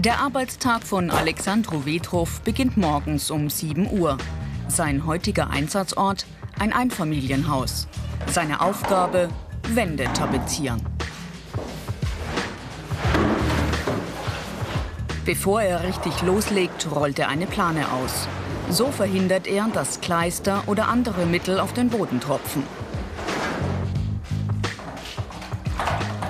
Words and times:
Der 0.00 0.18
Arbeitstag 0.18 0.82
von 0.82 1.10
Alexandro 1.10 1.80
Vetrov 1.80 2.40
beginnt 2.40 2.78
morgens 2.78 3.30
um 3.30 3.50
7 3.50 3.86
Uhr. 3.90 4.16
Sein 4.66 5.04
heutiger 5.04 5.50
Einsatzort 5.50 6.24
ein 6.58 6.72
Einfamilienhaus. 6.72 7.86
Seine 8.26 8.62
Aufgabe 8.62 9.28
Wände 9.68 10.04
tapezieren. 10.14 10.89
Bevor 15.30 15.62
er 15.62 15.84
richtig 15.84 16.22
loslegt, 16.22 16.88
rollt 16.90 17.20
er 17.20 17.28
eine 17.28 17.46
Plane 17.46 17.92
aus. 17.92 18.26
So 18.68 18.90
verhindert 18.90 19.46
er, 19.46 19.68
dass 19.72 20.00
Kleister 20.00 20.64
oder 20.66 20.88
andere 20.88 21.24
Mittel 21.24 21.60
auf 21.60 21.72
den 21.72 21.88
Boden 21.88 22.18
tropfen. 22.18 22.64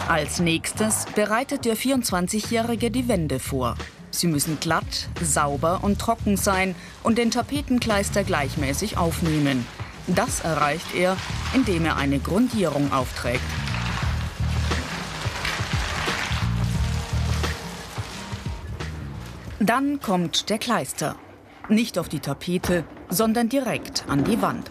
Als 0.06 0.38
nächstes 0.38 1.06
bereitet 1.14 1.64
der 1.64 1.78
24-Jährige 1.78 2.90
die 2.90 3.08
Wände 3.08 3.38
vor. 3.38 3.74
Sie 4.10 4.26
müssen 4.26 4.60
glatt, 4.60 5.08
sauber 5.22 5.78
und 5.80 5.98
trocken 5.98 6.36
sein 6.36 6.74
und 7.02 7.16
den 7.16 7.30
Tapetenkleister 7.30 8.22
gleichmäßig 8.22 8.98
aufnehmen. 8.98 9.66
Das 10.08 10.40
erreicht 10.40 10.94
er, 10.94 11.16
indem 11.54 11.86
er 11.86 11.96
eine 11.96 12.18
Grundierung 12.18 12.92
aufträgt. 12.92 13.40
Dann 19.62 20.00
kommt 20.00 20.48
der 20.48 20.56
Kleister. 20.56 21.16
Nicht 21.68 21.98
auf 21.98 22.08
die 22.08 22.20
Tapete, 22.20 22.84
sondern 23.10 23.50
direkt 23.50 24.04
an 24.08 24.24
die 24.24 24.40
Wand. 24.40 24.70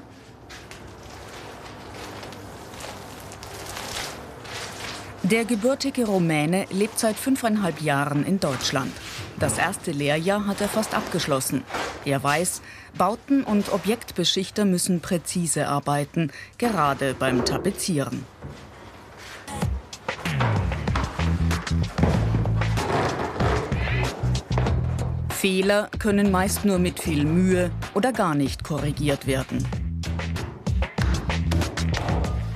Der 5.21 5.45
gebürtige 5.45 6.07
Rumäne 6.07 6.65
lebt 6.71 6.97
seit 6.97 7.17
fünfeinhalb 7.17 7.81
Jahren 7.81 8.25
in 8.25 8.39
Deutschland. 8.39 8.91
Das 9.37 9.59
erste 9.59 9.91
Lehrjahr 9.91 10.47
hat 10.47 10.59
er 10.59 10.69
fast 10.69 10.95
abgeschlossen. 10.95 11.63
Er 12.03 12.23
weiß, 12.23 12.63
Bauten- 12.97 13.43
und 13.43 13.71
Objektbeschichter 13.71 14.65
müssen 14.65 15.01
präzise 15.01 15.67
arbeiten, 15.67 16.31
gerade 16.57 17.13
beim 17.13 17.45
Tapezieren. 17.45 18.25
Fehler 25.39 25.87
können 25.99 26.31
meist 26.31 26.65
nur 26.65 26.79
mit 26.79 26.99
viel 26.99 27.23
Mühe 27.23 27.71
oder 27.93 28.11
gar 28.11 28.35
nicht 28.35 28.65
korrigiert 28.65 29.25
werden. 29.25 29.65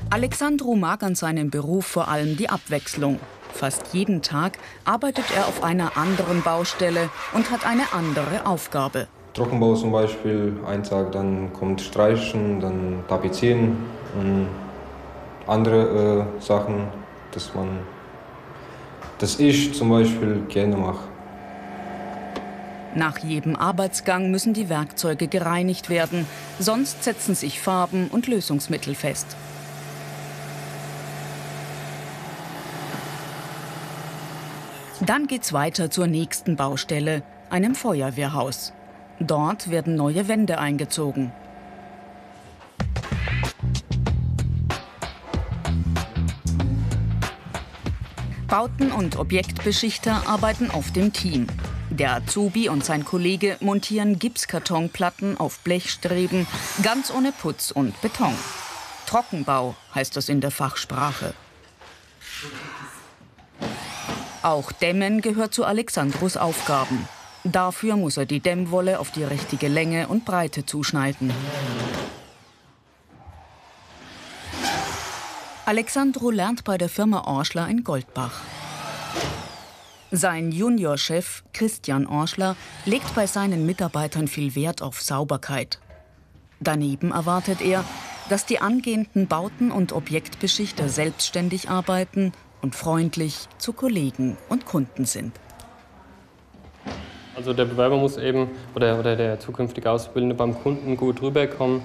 Alexandru 0.09 0.75
mag 0.75 1.01
an 1.01 1.15
seinem 1.15 1.49
Beruf 1.49 1.85
vor 1.85 2.09
allem 2.09 2.35
die 2.35 2.49
Abwechslung. 2.49 3.19
Fast 3.53 3.93
jeden 3.93 4.21
Tag 4.21 4.57
arbeitet 4.83 5.23
er 5.33 5.47
auf 5.47 5.63
einer 5.63 5.95
anderen 5.95 6.41
Baustelle 6.41 7.09
und 7.33 7.51
hat 7.51 7.65
eine 7.65 7.93
andere 7.93 8.45
Aufgabe. 8.45 9.07
Trockenbau 9.33 9.75
zum 9.75 9.93
Beispiel, 9.93 10.51
ein 10.67 10.83
Tag, 10.83 11.13
dann 11.13 11.53
kommt 11.53 11.79
Streichen, 11.79 12.59
dann 12.59 13.01
Tapezieren 13.07 13.77
und 14.19 14.47
andere 15.47 16.27
äh, 16.37 16.41
Sachen, 16.41 16.89
dass 17.31 17.55
man, 17.55 17.79
dass 19.19 19.39
ich 19.39 19.73
zum 19.73 19.87
Beispiel 19.87 20.41
gerne 20.49 20.75
mache. 20.75 21.12
Nach 22.95 23.17
jedem 23.17 23.55
Arbeitsgang 23.55 24.29
müssen 24.29 24.53
die 24.53 24.69
Werkzeuge 24.69 25.27
gereinigt 25.27 25.89
werden, 25.89 26.27
sonst 26.59 27.03
setzen 27.03 27.33
sich 27.33 27.59
Farben 27.59 28.07
und 28.09 28.27
Lösungsmittel 28.27 28.93
fest. 28.93 29.35
Dann 35.01 35.27
geht's 35.27 35.51
weiter 35.51 35.89
zur 35.89 36.07
nächsten 36.07 36.55
Baustelle, 36.55 37.23
einem 37.49 37.75
Feuerwehrhaus. 37.75 38.73
Dort 39.19 39.69
werden 39.69 39.95
neue 39.95 40.27
Wände 40.27 40.59
eingezogen. 40.59 41.31
Bauten- 48.47 48.91
und 48.91 49.17
Objektbeschichter 49.17 50.27
arbeiten 50.27 50.69
oft 50.69 50.95
im 50.95 51.11
Team. 51.11 51.47
Der 51.93 52.15
Azubi 52.15 52.69
und 52.69 52.83
sein 52.83 53.05
Kollege 53.05 53.55
montieren 53.59 54.17
Gipskartonplatten 54.17 55.37
auf 55.37 55.59
Blechstreben, 55.59 56.47
ganz 56.81 57.11
ohne 57.11 57.31
Putz 57.31 57.69
und 57.69 58.01
Beton. 58.01 58.33
Trockenbau 59.05 59.75
heißt 59.93 60.17
das 60.17 60.27
in 60.27 60.41
der 60.41 60.49
Fachsprache. 60.49 61.35
Auch 64.41 64.71
Dämmen 64.71 65.21
gehört 65.21 65.53
zu 65.53 65.65
Alexandros 65.65 66.35
Aufgaben. 66.35 67.07
Dafür 67.43 67.95
muss 67.95 68.17
er 68.17 68.25
die 68.25 68.39
Dämmwolle 68.39 68.99
auf 68.99 69.11
die 69.11 69.23
richtige 69.23 69.67
Länge 69.67 70.07
und 70.07 70.25
Breite 70.25 70.65
zuschneiden. 70.65 71.31
Alexandro 75.67 76.31
lernt 76.31 76.63
bei 76.63 76.79
der 76.79 76.89
Firma 76.89 77.27
Orschler 77.27 77.67
in 77.67 77.83
Goldbach. 77.83 78.41
Sein 80.15 80.51
Juniorchef 80.51 81.43
Christian 81.53 82.05
Orschler 82.05 82.55
legt 82.85 83.15
bei 83.15 83.25
seinen 83.25 83.65
Mitarbeitern 83.65 84.27
viel 84.27 84.53
Wert 84.53 84.83
auf 84.83 85.01
Sauberkeit. 85.01 85.79
Daneben 86.59 87.09
erwartet 87.09 87.61
er, 87.61 87.83
dass 88.29 88.45
die 88.45 88.59
angehenden 88.59 89.25
Bauten- 89.25 89.71
und 89.71 89.91
Objektbeschichter 89.91 90.87
selbstständig 90.87 91.67
arbeiten 91.67 92.31
und 92.61 92.75
freundlich 92.75 93.47
zu 93.57 93.73
Kollegen 93.73 94.37
und 94.49 94.67
Kunden 94.67 95.05
sind. 95.05 95.31
Also 97.35 97.53
der 97.53 97.65
Bewerber 97.65 97.97
muss 97.97 98.17
eben 98.17 98.51
oder, 98.75 98.99
oder 98.99 99.15
der 99.15 99.39
zukünftige 99.39 99.89
Auszubildende 99.89 100.35
beim 100.35 100.53
Kunden 100.53 100.95
gut 100.95 101.23
rüberkommen. 101.23 101.81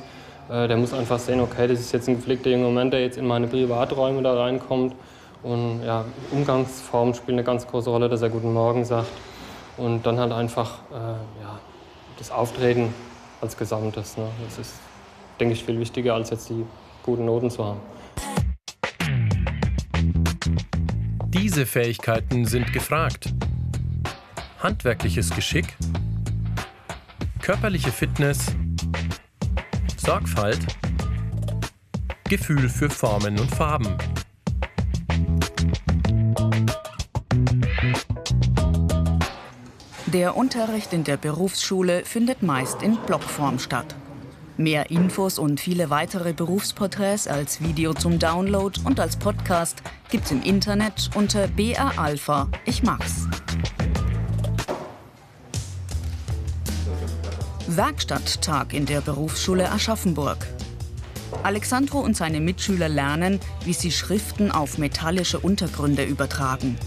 Äh, 0.50 0.68
der 0.68 0.76
muss 0.76 0.92
einfach 0.92 1.18
sehen, 1.18 1.40
okay, 1.40 1.66
das 1.66 1.80
ist 1.80 1.92
jetzt 1.92 2.10
ein 2.10 2.16
gepflegter 2.16 2.50
junger 2.50 2.68
Mann, 2.68 2.90
der 2.90 3.00
jetzt 3.00 3.16
in 3.16 3.26
meine 3.26 3.46
Privaträume 3.46 4.20
da 4.20 4.34
reinkommt. 4.34 4.94
Und 5.42 5.84
ja, 5.84 6.04
Umgangsformen 6.30 7.14
spielen 7.14 7.38
eine 7.38 7.44
ganz 7.44 7.66
große 7.66 7.90
Rolle, 7.90 8.08
dass 8.08 8.22
er 8.22 8.30
Guten 8.30 8.52
Morgen 8.52 8.84
sagt. 8.84 9.10
Und 9.76 10.04
dann 10.04 10.18
halt 10.18 10.32
einfach 10.32 10.80
äh, 10.90 10.94
ja, 10.94 11.58
das 12.18 12.30
Auftreten 12.30 12.92
als 13.40 13.56
Gesamtes. 13.56 14.16
Ne? 14.16 14.28
Das 14.44 14.58
ist, 14.58 14.74
denke 15.38 15.54
ich, 15.54 15.64
viel 15.64 15.78
wichtiger, 15.78 16.14
als 16.14 16.30
jetzt 16.30 16.48
die 16.48 16.64
guten 17.04 17.24
Noten 17.24 17.50
zu 17.50 17.64
haben. 17.64 17.80
Diese 21.26 21.66
Fähigkeiten 21.66 22.44
sind 22.46 22.72
gefragt. 22.72 23.32
Handwerkliches 24.60 25.30
Geschick, 25.30 25.76
körperliche 27.40 27.92
Fitness, 27.92 28.46
Sorgfalt, 29.96 30.58
Gefühl 32.24 32.68
für 32.68 32.90
Formen 32.90 33.38
und 33.38 33.54
Farben. 33.54 33.96
Der 40.14 40.38
Unterricht 40.38 40.94
in 40.94 41.04
der 41.04 41.18
Berufsschule 41.18 42.02
findet 42.02 42.42
meist 42.42 42.82
in 42.82 42.96
Blockform 42.96 43.58
statt. 43.58 43.94
Mehr 44.56 44.90
Infos 44.90 45.38
und 45.38 45.60
viele 45.60 45.90
weitere 45.90 46.32
Berufsporträts 46.32 47.28
als 47.28 47.60
Video 47.60 47.92
zum 47.92 48.18
Download 48.18 48.80
und 48.84 49.00
als 49.00 49.16
Podcast 49.16 49.82
gibt's 50.10 50.30
im 50.30 50.40
Internet 50.40 51.10
unter 51.14 51.46
BA 51.48 51.92
Alpha. 51.98 52.48
Ich 52.64 52.82
mach's. 52.82 53.26
Werkstatttag 57.66 58.72
in 58.72 58.86
der 58.86 59.02
Berufsschule 59.02 59.70
Aschaffenburg. 59.70 60.38
Alexandro 61.42 62.00
und 62.00 62.16
seine 62.16 62.40
Mitschüler 62.40 62.88
lernen, 62.88 63.40
wie 63.66 63.74
sie 63.74 63.92
Schriften 63.92 64.50
auf 64.50 64.78
metallische 64.78 65.38
Untergründe 65.38 66.04
übertragen. 66.04 66.78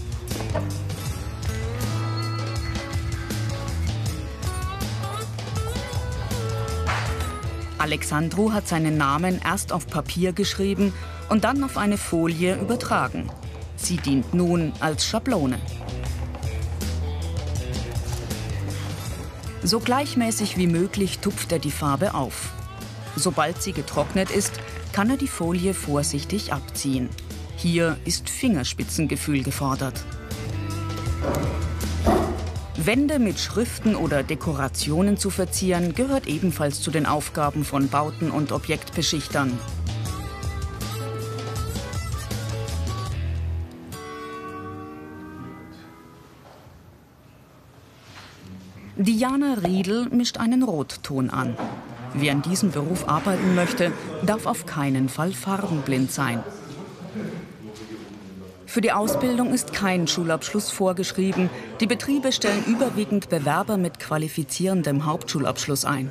Alexandru 7.82 8.52
hat 8.52 8.68
seinen 8.68 8.96
Namen 8.96 9.40
erst 9.44 9.72
auf 9.72 9.88
Papier 9.88 10.32
geschrieben 10.32 10.94
und 11.28 11.42
dann 11.42 11.64
auf 11.64 11.76
eine 11.76 11.98
Folie 11.98 12.54
übertragen. 12.54 13.28
Sie 13.74 13.96
dient 13.96 14.32
nun 14.32 14.72
als 14.78 15.04
Schablone. 15.04 15.58
So 19.64 19.80
gleichmäßig 19.80 20.56
wie 20.56 20.68
möglich 20.68 21.18
tupft 21.18 21.50
er 21.50 21.58
die 21.58 21.72
Farbe 21.72 22.14
auf. 22.14 22.52
Sobald 23.16 23.60
sie 23.60 23.72
getrocknet 23.72 24.30
ist, 24.30 24.60
kann 24.92 25.10
er 25.10 25.16
die 25.16 25.26
Folie 25.26 25.74
vorsichtig 25.74 26.52
abziehen. 26.52 27.08
Hier 27.56 27.96
ist 28.04 28.30
Fingerspitzengefühl 28.30 29.42
gefordert. 29.42 30.04
Wände 32.86 33.18
mit 33.18 33.38
Schriften 33.38 33.94
oder 33.94 34.22
Dekorationen 34.22 35.16
zu 35.16 35.30
verzieren, 35.30 35.94
gehört 35.94 36.26
ebenfalls 36.26 36.80
zu 36.80 36.90
den 36.90 37.06
Aufgaben 37.06 37.64
von 37.64 37.88
Bauten- 37.88 38.30
und 38.30 38.50
Objektbeschichtern. 38.50 39.56
Diana 48.96 49.54
Riedel 49.64 50.08
mischt 50.10 50.38
einen 50.38 50.62
Rotton 50.62 51.30
an. 51.30 51.56
Wer 52.14 52.32
in 52.32 52.42
diesem 52.42 52.72
Beruf 52.72 53.08
arbeiten 53.08 53.54
möchte, 53.54 53.92
darf 54.26 54.46
auf 54.46 54.66
keinen 54.66 55.08
Fall 55.08 55.32
farbenblind 55.32 56.10
sein. 56.10 56.42
Für 58.72 58.80
die 58.80 58.92
Ausbildung 58.92 59.52
ist 59.52 59.74
kein 59.74 60.08
Schulabschluss 60.08 60.70
vorgeschrieben. 60.70 61.50
Die 61.80 61.86
Betriebe 61.86 62.32
stellen 62.32 62.64
überwiegend 62.64 63.28
Bewerber 63.28 63.76
mit 63.76 63.98
qualifizierendem 63.98 65.04
Hauptschulabschluss 65.04 65.84
ein. 65.84 66.10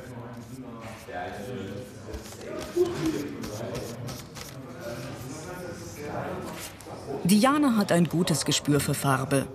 Diana 7.24 7.76
hat 7.76 7.90
ein 7.90 8.08
gutes 8.08 8.44
Gespür 8.44 8.78
für 8.78 8.94
Farbe. 8.94 9.46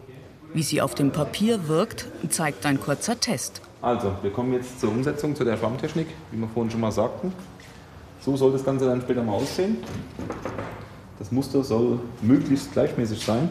Wie 0.54 0.64
sie 0.64 0.82
auf 0.82 0.94
dem 0.94 1.12
Papier 1.12 1.70
wirkt, 1.70 2.08
zeigt 2.28 2.66
ein 2.66 2.78
kurzer 2.78 3.18
Test. 3.22 3.62
Also, 3.82 4.12
wir 4.22 4.32
kommen 4.32 4.52
jetzt 4.52 4.82
zur 4.82 4.90
Umsetzung, 4.90 5.34
zu 5.34 5.46
der 5.46 5.56
Schwammtechnik, 5.56 6.08
wie 6.32 6.38
wir 6.42 6.50
vorhin 6.50 6.72
schon 6.72 6.82
mal 6.82 6.92
sagten. 6.92 7.32
So 8.20 8.36
soll 8.36 8.52
das 8.52 8.66
Ganze 8.66 8.86
dann 8.86 9.00
später 9.00 9.24
mal 9.24 9.36
aussehen. 9.36 9.78
Das 11.20 11.32
Muster 11.32 11.64
soll 11.64 12.00
möglichst 12.22 12.74
gleichmäßig 12.74 13.24
sein. 13.24 13.50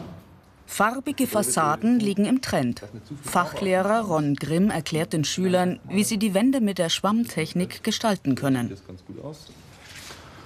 Farbige 0.65 1.27
Fassaden 1.27 1.99
liegen 1.99 2.25
im 2.25 2.41
Trend. 2.41 2.81
Fachlehrer 3.23 4.01
Ron 4.01 4.35
Grimm 4.35 4.69
erklärt 4.69 5.13
den 5.13 5.23
Schülern, 5.23 5.79
wie 5.89 6.03
sie 6.03 6.17
die 6.17 6.33
Wände 6.33 6.59
mit 6.59 6.77
der 6.77 6.89
Schwammtechnik 6.89 7.83
gestalten 7.83 8.35
können. 8.35 8.75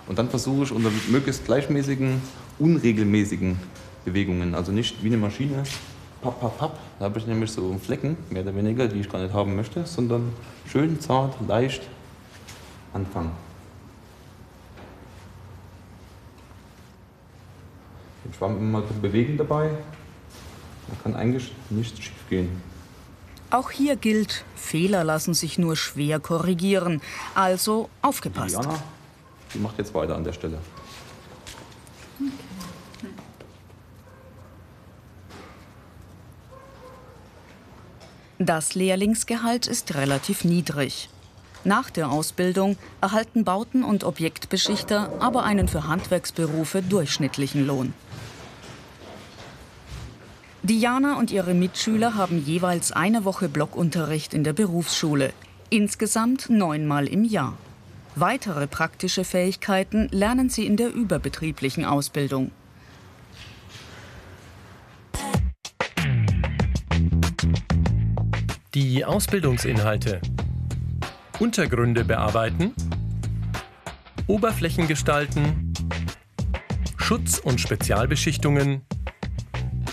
Und 0.08 0.20
dann 0.20 0.30
versuche 0.30 0.64
ich 0.64 0.72
unter 0.72 0.92
möglichst 1.10 1.46
gleichmäßigen, 1.46 2.22
unregelmäßigen 2.60 3.58
Bewegungen, 4.06 4.54
also 4.54 4.72
nicht 4.72 5.04
wie 5.04 5.08
eine 5.08 5.18
Maschine, 5.18 5.64
papp, 6.22 6.40
papp, 6.40 6.58
papp. 6.58 6.80
Da 7.00 7.06
habe 7.06 7.20
ich 7.20 7.26
nämlich 7.26 7.52
so 7.52 7.76
Flecken, 7.84 8.18
mehr 8.30 8.44
oder 8.44 8.56
weniger, 8.56 8.88
die 8.88 9.00
ich 9.00 9.10
gar 9.10 9.22
nicht 9.22 9.34
haben 9.34 9.56
möchte, 9.56 9.86
sondern 9.86 10.34
schön 10.68 11.00
zart, 11.00 11.36
leicht 11.48 11.82
anfangen. 12.94 13.32
Den 18.24 18.34
Schwamm 18.34 18.58
immer 18.58 18.82
bewegen 18.82 19.38
dabei. 19.38 19.72
Da 20.88 20.96
kann 21.04 21.16
eigentlich 21.16 21.54
nichts 21.70 22.00
schief 22.00 22.30
gehen. 22.30 22.62
Auch 23.50 23.72
hier 23.72 23.96
gilt, 23.96 24.46
Fehler 24.56 25.04
lassen 25.04 25.34
sich 25.34 25.58
nur 25.58 25.76
schwer 25.76 26.20
korrigieren. 26.20 27.02
Also 27.36 27.90
aufgepasst. 28.02 28.56
Diana, 28.56 28.82
die 29.54 29.60
macht 29.60 29.78
jetzt 29.78 29.94
weiter 29.94 30.16
an 30.16 30.24
der 30.24 30.34
Stelle. 30.34 30.60
Das 38.40 38.74
Lehrlingsgehalt 38.74 39.68
ist 39.68 39.94
relativ 39.94 40.46
niedrig. 40.46 41.10
Nach 41.64 41.92
der 41.92 42.10
Ausbildung 42.10 42.76
erhalten 43.00 43.44
Bauten- 43.44 43.84
und 43.84 44.04
Objektbeschichter 44.04 45.12
aber 45.20 45.44
einen 45.44 45.68
für 45.68 45.88
Handwerksberufe 45.88 46.82
durchschnittlichen 46.82 47.68
Lohn. 47.68 47.94
Diana 50.64 51.18
und 51.18 51.32
ihre 51.32 51.56
Mitschüler 51.56 52.14
haben 52.14 52.38
jeweils 52.46 52.92
eine 52.92 53.26
Woche 53.26 53.50
Blockunterricht 53.50 54.36
in 54.36 54.44
der 54.44 54.54
Berufsschule, 54.54 55.34
insgesamt 55.72 56.52
neunmal 56.52 57.08
im 57.08 57.24
Jahr. 57.24 57.58
Weitere 58.16 58.68
praktische 58.68 59.24
Fähigkeiten 59.24 60.08
lernen 60.12 60.50
sie 60.50 60.68
in 60.68 60.78
der 60.78 60.94
überbetrieblichen 60.94 61.84
Ausbildung. 61.84 62.52
Die 68.76 69.04
Ausbildungsinhalte. 69.04 70.22
Untergründe 71.40 72.06
bearbeiten. 72.06 72.76
Oberflächen 74.28 74.88
gestalten. 74.88 75.74
Schutz- 76.98 77.40
und 77.40 77.60
Spezialbeschichtungen. 77.60 78.84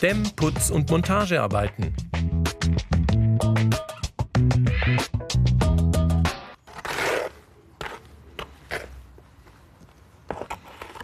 Dämm-, 0.00 0.31
Putz- 0.37 0.71
und 0.71 0.89
Montagearbeiten. 0.91 1.93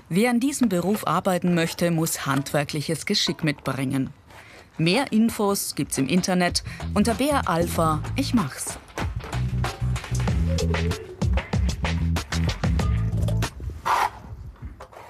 Wer 0.09 0.31
in 0.31 0.39
diesem 0.39 0.69
Beruf 0.69 1.09
arbeiten 1.09 1.55
möchte, 1.55 1.91
muss 1.91 2.25
handwerkliches 2.25 3.05
Geschick 3.05 3.43
mitbringen. 3.43 4.11
Mehr 4.79 5.11
Infos 5.11 5.75
gibt's 5.75 5.99
im 5.99 6.07
Internet 6.07 6.63
unter 6.95 7.15
BR 7.15 7.49
Alpha. 7.49 8.01
Ich 8.15 8.33
mach's. 8.33 8.79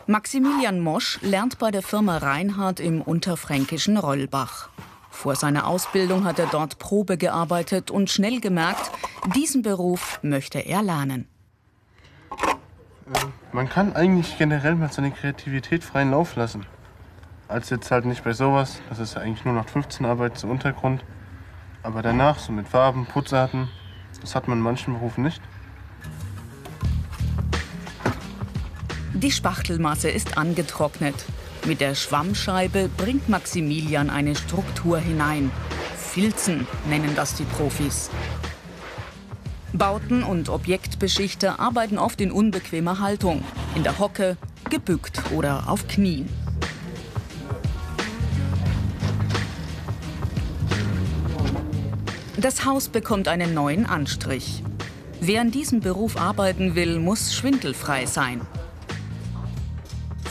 Maximilian 0.06 0.80
Mosch 0.80 1.18
lernt 1.22 1.58
bei 1.58 1.70
der 1.70 1.80
Firma 1.80 2.18
Reinhardt 2.18 2.78
im 2.78 3.00
unterfränkischen 3.00 3.96
Rollbach. 3.96 4.68
Vor 5.08 5.34
seiner 5.34 5.66
Ausbildung 5.66 6.24
hat 6.24 6.38
er 6.38 6.46
dort 6.46 6.78
Probe 6.78 7.16
gearbeitet 7.16 7.90
und 7.90 8.10
schnell 8.10 8.40
gemerkt, 8.40 8.90
diesen 9.34 9.62
Beruf 9.62 10.18
möchte 10.22 10.58
er 10.58 10.82
lernen. 10.82 11.26
Man 13.52 13.70
kann 13.70 13.94
eigentlich 13.94 14.36
generell 14.36 14.74
mal 14.74 14.92
seine 14.92 15.10
Kreativität 15.10 15.82
freien 15.82 16.10
Lauf 16.10 16.36
lassen. 16.36 16.66
Als 17.48 17.70
jetzt 17.70 17.90
halt 17.90 18.04
nicht 18.04 18.24
bei 18.24 18.34
sowas, 18.34 18.82
das 18.90 18.98
ist 18.98 19.14
ja 19.14 19.22
eigentlich 19.22 19.46
nur 19.46 19.54
noch 19.54 19.68
15 19.68 20.04
Arbeit 20.04 20.36
zum 20.36 20.50
Untergrund. 20.50 21.02
Aber 21.82 22.02
danach, 22.02 22.38
so 22.38 22.52
mit 22.52 22.68
Farben, 22.68 23.06
Putzarten, 23.06 23.68
das 24.20 24.34
hat 24.34 24.48
man 24.48 24.58
in 24.58 24.64
manchen 24.64 24.94
Berufen 24.94 25.24
nicht. 25.24 25.40
Die 29.14 29.30
Spachtelmasse 29.30 30.10
ist 30.10 30.36
angetrocknet. 30.36 31.14
Mit 31.66 31.80
der 31.80 31.94
Schwammscheibe 31.94 32.90
bringt 32.96 33.28
Maximilian 33.28 34.10
eine 34.10 34.34
Struktur 34.34 34.98
hinein. 34.98 35.52
Filzen 35.96 36.66
nennen 36.88 37.12
das 37.14 37.36
die 37.36 37.44
Profis. 37.44 38.10
Bauten- 39.72 40.24
und 40.24 40.48
Objektbeschichter 40.48 41.60
arbeiten 41.60 41.96
oft 41.96 42.20
in 42.20 42.32
unbequemer 42.32 42.98
Haltung, 42.98 43.44
in 43.76 43.84
der 43.84 44.00
Hocke, 44.00 44.36
gebückt 44.68 45.22
oder 45.32 45.68
auf 45.68 45.86
Knien. 45.86 46.28
Das 52.36 52.64
Haus 52.64 52.88
bekommt 52.88 53.28
einen 53.28 53.54
neuen 53.54 53.86
Anstrich. 53.86 54.64
Wer 55.20 55.40
in 55.40 55.52
diesem 55.52 55.78
Beruf 55.78 56.16
arbeiten 56.16 56.74
will, 56.74 56.98
muss 56.98 57.32
schwindelfrei 57.32 58.06
sein. 58.06 58.40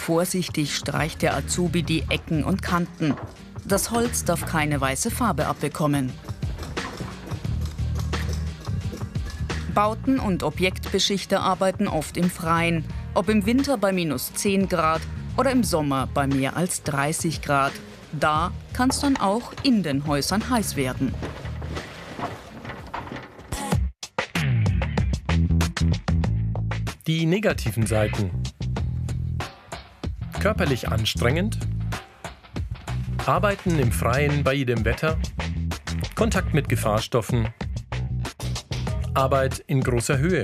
Vorsichtig 0.06 0.76
streicht 0.76 1.22
der 1.22 1.34
Azubi 1.34 1.82
die 1.82 2.04
Ecken 2.10 2.44
und 2.44 2.62
Kanten. 2.62 3.16
Das 3.64 3.90
Holz 3.92 4.26
darf 4.26 4.46
keine 4.46 4.82
weiße 4.82 5.10
Farbe 5.10 5.48
abbekommen. 5.48 6.12
Bauten- 9.74 10.20
und 10.20 10.44
Objektbeschichter 10.44 11.40
arbeiten 11.40 11.88
oft 11.88 12.18
im 12.18 12.30
Freien, 12.30 12.84
ob 13.14 13.30
im 13.30 13.46
Winter 13.46 13.78
bei 13.78 13.94
minus 13.94 14.34
10 14.34 14.68
Grad 14.68 15.00
oder 15.38 15.52
im 15.52 15.64
Sommer 15.64 16.10
bei 16.14 16.28
mehr 16.28 16.58
als 16.58 16.84
30 16.84 17.42
Grad. 17.42 17.72
Da 18.12 18.52
kann 18.74 18.90
es 18.90 19.00
dann 19.00 19.16
auch 19.16 19.54
in 19.64 19.84
den 19.84 20.06
Häusern 20.06 20.50
heiß 20.50 20.76
werden. 20.76 21.16
Die 27.08 27.26
negativen 27.26 27.88
Seiten. 27.88 28.43
Körperlich 30.44 30.90
anstrengend. 30.90 31.58
Arbeiten 33.26 33.80
im 33.80 33.94
Freien 33.94 34.44
bei 34.44 34.54
jedem 34.54 34.84
Wetter. 34.84 35.18
Kontakt 36.16 36.54
mit 36.54 36.68
Gefahrstoffen. 36.68 37.48
Arbeit 39.14 39.64
in 39.68 39.80
großer 39.80 40.18
Höhe. 40.18 40.44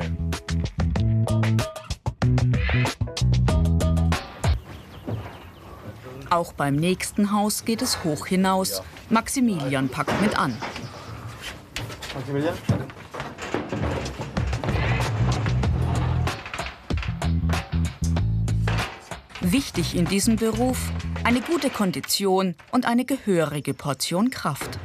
Auch 6.29 6.53
beim 6.53 6.77
nächsten 6.77 7.33
Haus 7.33 7.65
geht 7.65 7.81
es 7.81 8.01
hoch 8.05 8.25
hinaus. 8.25 8.81
Maximilian 9.09 9.89
packt 9.89 10.21
mit 10.21 10.39
an. 10.39 10.55
Maximilian? 12.15 12.55
Wichtig 19.51 19.95
in 19.95 20.05
diesem 20.05 20.35
Beruf 20.35 20.91
eine 21.23 21.41
gute 21.41 21.71
Kondition 21.71 22.53
und 22.71 22.85
eine 22.85 23.03
gehörige 23.03 23.73
Portion 23.73 24.29
Kraft. 24.29 24.77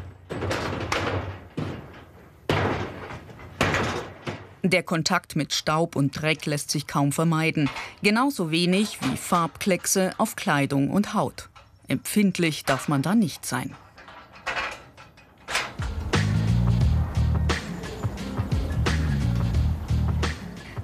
Der 4.62 4.82
Kontakt 4.82 5.36
mit 5.36 5.52
Staub 5.52 5.96
und 5.96 6.18
Dreck 6.18 6.46
lässt 6.46 6.70
sich 6.70 6.86
kaum 6.86 7.12
vermeiden, 7.12 7.68
genauso 8.02 8.50
wenig 8.50 9.00
wie 9.02 9.18
Farbkleckse 9.18 10.12
auf 10.16 10.34
Kleidung 10.34 10.88
und 10.88 11.12
Haut. 11.12 11.50
Empfindlich 11.86 12.64
darf 12.64 12.88
man 12.88 13.02
da 13.02 13.14
nicht 13.14 13.44
sein. 13.44 13.74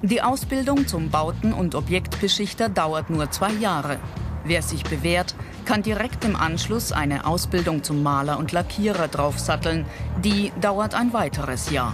Die 0.03 0.23
Ausbildung 0.23 0.87
zum 0.87 1.11
Bauten- 1.11 1.53
und 1.53 1.75
Objektbeschichter 1.75 2.69
dauert 2.69 3.11
nur 3.11 3.29
zwei 3.29 3.51
Jahre. 3.51 3.99
Wer 4.43 4.63
sich 4.63 4.83
bewährt, 4.83 5.35
kann 5.65 5.83
direkt 5.83 6.25
im 6.25 6.35
Anschluss 6.35 6.91
eine 6.91 7.27
Ausbildung 7.27 7.83
zum 7.83 8.01
Maler 8.01 8.39
und 8.39 8.51
Lackierer 8.51 9.07
draufsatteln. 9.07 9.85
Die 10.23 10.51
dauert 10.59 10.95
ein 10.95 11.13
weiteres 11.13 11.69
Jahr. 11.69 11.93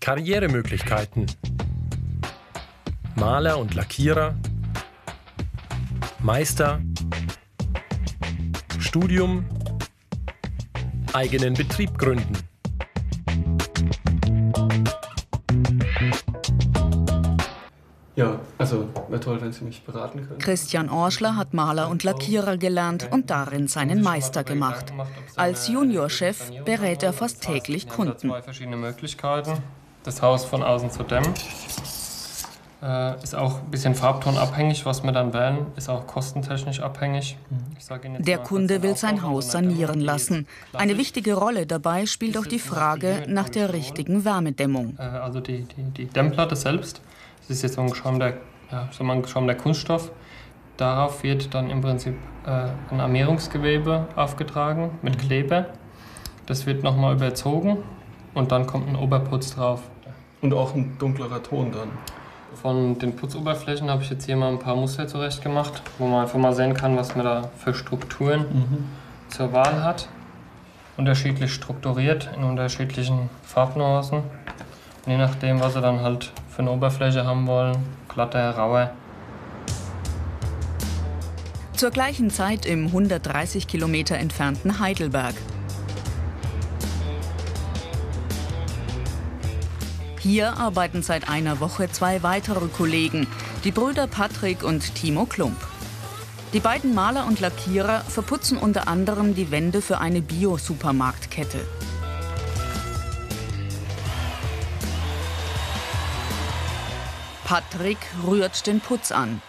Karrieremöglichkeiten. 0.00 1.24
Maler 3.14 3.58
und 3.58 3.74
Lackierer, 3.74 4.34
Meister, 6.18 6.82
Studium, 8.78 9.46
eigenen 11.16 11.54
Betrieb 11.54 11.96
gründen. 11.96 12.34
Ja, 18.16 18.38
also 18.58 18.88
wäre 19.08 19.20
toll, 19.20 19.40
wenn 19.40 19.52
Sie 19.52 19.64
mich 19.64 19.82
beraten 19.82 20.26
können. 20.26 20.38
Christian 20.38 20.90
Orschler 20.90 21.36
hat 21.36 21.54
Maler 21.54 21.88
und 21.88 22.04
Lackierer 22.04 22.58
gelernt 22.58 23.08
und 23.10 23.30
darin 23.30 23.66
seinen 23.66 24.02
Meister 24.02 24.44
gemacht. 24.44 24.92
Als 25.36 25.68
Juniorchef 25.68 26.50
berät 26.66 27.02
er 27.02 27.14
fast 27.14 27.42
täglich 27.42 27.88
Kunden. 27.88 28.28
Zwei 28.28 28.42
verschiedene 28.42 28.76
Möglichkeiten. 28.76 29.54
Das 30.02 30.20
Haus 30.20 30.44
von 30.44 30.62
außen 30.62 30.90
zu 30.90 31.02
dämmen. 31.02 31.32
Äh, 32.82 33.22
ist 33.22 33.34
auch 33.34 33.62
ein 33.62 33.70
bisschen 33.70 33.94
farbtonabhängig, 33.94 34.84
was 34.84 35.02
wir 35.02 35.12
dann 35.12 35.32
wählen. 35.32 35.66
Ist 35.76 35.88
auch 35.88 36.06
kostentechnisch 36.06 36.80
abhängig. 36.80 37.38
Der 38.18 38.38
Kunde 38.38 38.82
will 38.82 38.96
sein 38.96 39.22
Haus 39.22 39.52
sanieren 39.52 40.00
lassen. 40.00 40.46
Eine 40.74 40.98
wichtige 40.98 41.34
Rolle 41.34 41.66
dabei 41.66 42.04
spielt 42.04 42.36
auch 42.36 42.44
die 42.44 42.58
Frage 42.58 43.24
nach 43.28 43.48
der 43.48 43.72
richtigen 43.72 44.24
Wärmedämmung. 44.26 44.96
Äh, 44.98 45.02
also 45.02 45.40
die, 45.40 45.62
die, 45.64 45.82
die 45.96 46.06
Dämmplatte 46.06 46.54
selbst. 46.54 47.00
Das 47.40 47.56
ist 47.56 47.62
jetzt 47.62 47.74
so 47.76 47.80
ein 47.80 47.90
geschäumter, 47.90 48.34
ja, 48.70 48.88
so 48.90 49.04
ein 49.04 49.22
geschäumter 49.22 49.54
Kunststoff. 49.54 50.10
Darauf 50.76 51.22
wird 51.22 51.54
dann 51.54 51.70
im 51.70 51.80
Prinzip 51.80 52.14
äh, 52.44 52.68
ein 52.92 53.00
Armierungsgewebe 53.00 54.08
aufgetragen 54.16 54.98
mit 55.00 55.18
Kleber. 55.18 55.66
Das 56.44 56.66
wird 56.66 56.82
nochmal 56.82 57.14
überzogen 57.14 57.78
und 58.34 58.52
dann 58.52 58.66
kommt 58.66 58.86
ein 58.88 58.96
Oberputz 58.96 59.54
drauf. 59.54 59.80
Und 60.42 60.52
auch 60.52 60.74
ein 60.74 60.98
dunklerer 60.98 61.42
Ton 61.42 61.72
dann. 61.72 61.88
Von 62.62 62.98
den 62.98 63.14
Putzoberflächen 63.14 63.90
habe 63.90 64.02
ich 64.02 64.10
jetzt 64.10 64.24
hier 64.24 64.36
mal 64.36 64.48
ein 64.50 64.58
paar 64.58 64.76
Muster 64.76 65.06
zurecht 65.06 65.42
gemacht, 65.42 65.82
wo 65.98 66.06
man 66.06 66.22
einfach 66.22 66.38
mal 66.38 66.54
sehen 66.54 66.74
kann, 66.74 66.96
was 66.96 67.14
man 67.14 67.24
da 67.24 67.50
für 67.58 67.74
Strukturen 67.74 68.40
Mhm. 68.40 68.84
zur 69.28 69.52
Wahl 69.52 69.82
hat. 69.84 70.08
Unterschiedlich 70.96 71.52
strukturiert 71.52 72.30
in 72.36 72.42
unterschiedlichen 72.44 73.28
Farbnuancen. 73.42 74.18
Und 75.04 75.12
je 75.12 75.18
nachdem, 75.18 75.60
was 75.60 75.74
sie 75.74 75.80
dann 75.82 76.00
halt 76.00 76.32
für 76.48 76.62
eine 76.62 76.70
Oberfläche 76.70 77.26
haben 77.26 77.46
wollen, 77.46 77.76
glatter, 78.08 78.50
rauer. 78.56 78.90
Zur 81.74 81.90
gleichen 81.90 82.30
Zeit 82.30 82.64
im 82.64 82.86
130 82.86 83.68
Kilometer 83.68 84.16
entfernten 84.16 84.80
Heidelberg. 84.80 85.34
Hier 90.26 90.56
arbeiten 90.56 91.04
seit 91.04 91.28
einer 91.28 91.60
Woche 91.60 91.88
zwei 91.88 92.24
weitere 92.24 92.66
Kollegen, 92.66 93.28
die 93.62 93.70
Brüder 93.70 94.08
Patrick 94.08 94.64
und 94.64 94.96
Timo 94.96 95.24
Klump. 95.24 95.56
Die 96.52 96.58
beiden 96.58 96.96
Maler 96.96 97.28
und 97.28 97.38
Lackierer 97.38 98.00
verputzen 98.00 98.58
unter 98.58 98.88
anderem 98.88 99.36
die 99.36 99.52
Wände 99.52 99.80
für 99.80 99.98
eine 99.98 100.22
Bio-Supermarktkette. 100.22 101.64
Patrick 107.44 107.98
rührt 108.26 108.66
den 108.66 108.80
Putz 108.80 109.12
an. 109.12 109.40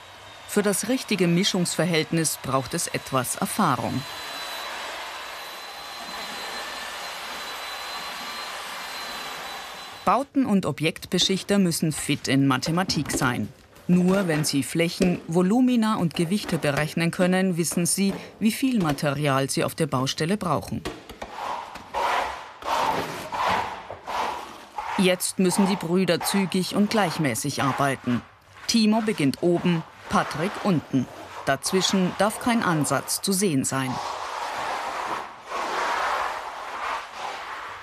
Für 0.47 0.61
das 0.61 0.89
richtige 0.89 1.27
Mischungsverhältnis 1.27 2.37
braucht 2.43 2.75
es 2.75 2.85
etwas 2.85 3.35
Erfahrung. 3.35 3.99
Bauten- 10.07 10.45
und 10.45 10.65
Objektbeschichter 10.65 11.59
müssen 11.59 11.91
fit 11.91 12.29
in 12.29 12.47
Mathematik 12.47 13.11
sein. 13.11 13.49
Nur 13.89 14.29
wenn 14.29 14.45
sie 14.45 14.63
Flächen, 14.63 15.19
Volumina 15.27 15.95
und 15.97 16.15
Gewichte 16.15 16.57
berechnen 16.57 17.11
können, 17.11 17.57
wissen 17.57 17.85
sie, 17.85 18.13
wie 18.39 18.53
viel 18.53 18.81
Material 18.81 19.49
sie 19.49 19.65
auf 19.65 19.75
der 19.75 19.87
Baustelle 19.87 20.37
brauchen. 20.37 20.81
Jetzt 24.97 25.39
müssen 25.39 25.67
die 25.67 25.75
Brüder 25.75 26.21
zügig 26.21 26.73
und 26.73 26.89
gleichmäßig 26.89 27.61
arbeiten. 27.61 28.21
Timo 28.67 29.01
beginnt 29.01 29.39
oben, 29.43 29.83
Patrick 30.07 30.51
unten. 30.63 31.05
Dazwischen 31.45 32.13
darf 32.17 32.39
kein 32.39 32.63
Ansatz 32.63 33.21
zu 33.21 33.33
sehen 33.33 33.65
sein. 33.65 33.93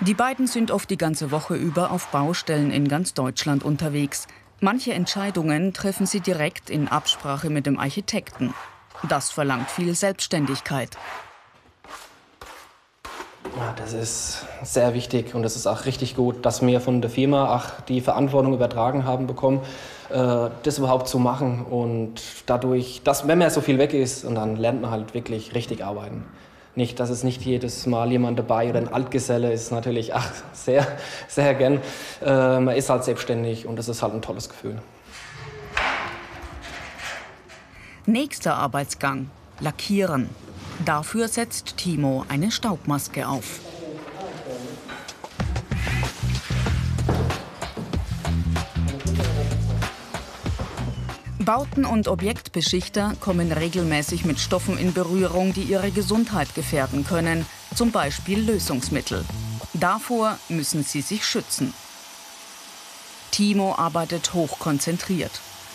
Die 0.07 0.13
beiden 0.13 0.47
sind 0.47 0.71
oft 0.71 0.91
die 0.91 0.99
ganze 0.99 1.31
Woche 1.31 1.55
über 1.55 1.91
auf 1.91 2.09
Baustellen 2.09 2.71
in 2.71 2.89
ganz 2.89 3.15
Deutschland 3.15 3.65
unterwegs. 3.65 4.27
Manche 4.61 4.93
Entscheidungen 4.93 5.73
treffen 5.73 6.05
sie 6.05 6.21
direkt 6.21 6.69
in 6.69 6.89
Absprache 6.89 7.49
mit 7.49 7.65
dem 7.65 7.79
Architekten. 7.79 8.53
Das 9.09 9.31
verlangt 9.31 9.71
viel 9.71 9.95
Selbstständigkeit. 9.95 10.91
Ja, 13.57 13.75
das 13.79 13.95
ist 13.95 14.45
sehr 14.63 14.93
wichtig 14.93 15.35
und 15.35 15.43
das 15.43 15.57
ist 15.57 15.67
auch 15.67 15.87
richtig 15.87 16.17
gut, 16.17 16.45
dass 16.45 16.61
wir 16.61 16.83
von 16.83 17.01
der 17.01 17.09
Firma 17.09 17.57
auch 17.57 17.81
die 17.89 18.03
Verantwortung 18.03 18.53
übertragen 18.53 19.07
haben 19.07 19.27
bekommen, 19.27 19.61
äh, 20.11 20.51
das 20.65 20.77
überhaupt 20.77 21.09
zu 21.09 21.19
machen 21.19 21.65
und 21.65 22.21
dadurch, 22.45 23.01
dass 23.05 23.27
wenn 23.27 23.39
man 23.39 23.49
so 23.49 23.63
viel 23.63 23.79
weg 23.79 23.95
ist 23.95 24.27
und 24.27 24.35
dann 24.35 24.57
lernt 24.57 24.83
man 24.83 24.91
halt 24.91 25.15
wirklich 25.15 25.55
richtig 25.55 25.83
arbeiten. 25.83 26.25
Nicht, 26.77 26.99
dass 26.99 27.09
es 27.09 27.23
nicht 27.23 27.43
jedes 27.43 27.87
Mal 27.87 28.11
jemand 28.11 28.39
dabei 28.39 28.69
oder 28.71 28.81
ein 28.81 28.93
Altgeselle 28.93 29.53
ist 29.53 29.71
natürlich 29.71 30.13
ach, 30.15 30.33
sehr, 30.53 30.87
sehr 31.29 31.55
gern. 31.55 31.81
Äh, 32.21 32.59
man 32.61 32.75
ist 32.75 32.91
halt 32.91 33.05
selbstständig 33.05 33.67
und 33.67 33.77
das 33.77 33.89
ist 33.89 34.03
halt 34.03 34.13
ein 34.13 34.23
tolles 34.23 34.49
Gefühl. 34.49 34.83
Nächster 38.07 38.57
Arbeitsgang: 38.57 39.31
Lackieren. 39.61 40.29
Dafür 40.85 41.29
setzt 41.29 41.77
Timo 41.77 42.25
eine 42.29 42.51
Staubmaske 42.51 43.29
auf. 43.29 43.61
Bauten- 51.45 51.85
und 51.85 52.09
Objektbeschichter 52.09 53.15
kommen 53.21 53.53
regelmäßig 53.53 54.25
mit 54.25 54.41
Stoffen 54.41 54.79
in 54.79 54.95
Berührung, 54.95 55.53
die 55.53 55.63
ihre 55.63 55.91
Gesundheit 55.91 56.55
gefährden 56.55 57.05
können, 57.05 57.45
zum 57.75 57.91
Beispiel 57.91 58.41
Lösungsmittel. 58.41 59.25
Davor 59.75 60.39
müssen 60.49 60.85
sie 60.85 61.03
sich 61.03 61.27
schützen. 61.27 61.75
Timo 63.31 63.75
arbeitet 63.75 64.33
hochkonzentriert. 64.33 65.33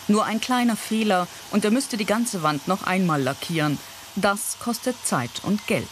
Nur 0.08 0.24
ein 0.24 0.40
kleiner 0.40 0.76
Fehler 0.76 1.28
und 1.52 1.64
er 1.64 1.70
müsste 1.70 1.96
die 1.96 2.06
ganze 2.06 2.42
Wand 2.42 2.66
noch 2.66 2.84
einmal 2.84 3.22
lackieren. 3.22 3.78
Das 4.16 4.58
kostet 4.58 4.96
Zeit 5.04 5.42
und 5.44 5.66
Geld. 5.68 5.88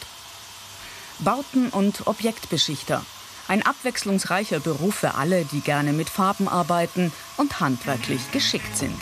Bauten- 1.19 1.69
und 1.69 2.07
Objektbeschichter. 2.07 3.05
Ein 3.47 3.65
abwechslungsreicher 3.65 4.59
Beruf 4.59 4.95
für 4.95 5.15
alle, 5.15 5.45
die 5.45 5.61
gerne 5.61 5.93
mit 5.93 6.09
Farben 6.09 6.47
arbeiten 6.47 7.11
und 7.37 7.59
handwerklich 7.59 8.31
geschickt 8.31 8.77
sind. 8.77 8.99